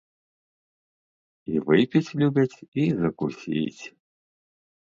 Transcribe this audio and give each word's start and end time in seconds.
І 1.53 1.61
выпіць 1.67 2.13
любяць, 2.23 2.59
і 2.87 2.89
закусіць. 3.05 3.81